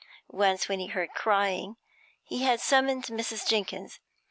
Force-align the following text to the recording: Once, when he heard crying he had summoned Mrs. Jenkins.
Once, 0.31 0.67
when 0.67 0.79
he 0.79 0.87
heard 0.87 1.11
crying 1.13 1.75
he 2.23 2.41
had 2.41 2.59
summoned 2.59 3.03
Mrs. 3.03 3.47
Jenkins. 3.47 3.99